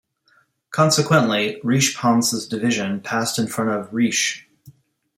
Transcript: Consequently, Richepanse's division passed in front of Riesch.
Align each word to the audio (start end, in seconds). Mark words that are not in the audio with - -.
Consequently, 0.71 1.61
Richepanse's 1.63 2.47
division 2.47 3.01
passed 3.01 3.37
in 3.37 3.45
front 3.45 3.69
of 3.69 3.91
Riesch. 3.91 4.45